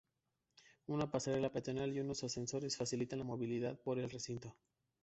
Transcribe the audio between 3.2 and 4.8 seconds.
movilidad por el recinto.